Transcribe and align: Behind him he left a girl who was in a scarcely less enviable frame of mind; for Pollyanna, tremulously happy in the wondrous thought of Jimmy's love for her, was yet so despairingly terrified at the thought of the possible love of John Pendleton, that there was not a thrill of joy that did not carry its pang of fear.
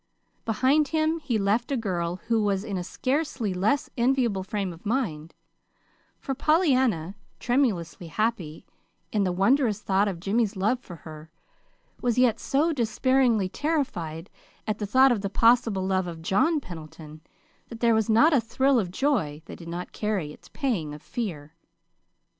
Behind 0.45 0.87
him 0.87 1.19
he 1.19 1.37
left 1.37 1.71
a 1.71 1.77
girl 1.77 2.15
who 2.25 2.41
was 2.41 2.63
in 2.63 2.75
a 2.75 2.83
scarcely 2.83 3.53
less 3.53 3.87
enviable 3.95 4.41
frame 4.41 4.73
of 4.73 4.83
mind; 4.83 5.35
for 6.17 6.33
Pollyanna, 6.33 7.13
tremulously 7.39 8.07
happy 8.07 8.65
in 9.11 9.25
the 9.25 9.31
wondrous 9.31 9.79
thought 9.83 10.07
of 10.07 10.19
Jimmy's 10.19 10.55
love 10.55 10.79
for 10.79 10.95
her, 10.95 11.29
was 12.01 12.17
yet 12.17 12.39
so 12.39 12.73
despairingly 12.73 13.47
terrified 13.47 14.31
at 14.65 14.79
the 14.79 14.87
thought 14.87 15.11
of 15.11 15.21
the 15.21 15.29
possible 15.29 15.85
love 15.85 16.07
of 16.07 16.23
John 16.23 16.59
Pendleton, 16.59 17.21
that 17.69 17.79
there 17.79 17.93
was 17.93 18.09
not 18.09 18.33
a 18.33 18.41
thrill 18.41 18.79
of 18.79 18.89
joy 18.89 19.43
that 19.45 19.57
did 19.59 19.67
not 19.69 19.91
carry 19.91 20.33
its 20.33 20.49
pang 20.51 20.95
of 20.95 21.03
fear. 21.03 21.53